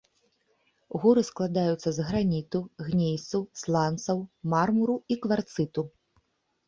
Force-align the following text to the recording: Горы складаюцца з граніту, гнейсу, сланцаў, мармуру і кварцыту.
Горы 1.03 1.21
складаюцца 1.27 1.89
з 1.99 2.07
граніту, 2.07 2.59
гнейсу, 2.87 3.39
сланцаў, 3.63 4.17
мармуру 4.55 4.95
і 5.17 5.23
кварцыту. 5.27 5.81